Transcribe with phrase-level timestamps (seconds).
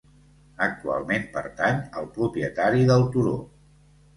[0.67, 3.37] Actualment pertany al propietari del turó.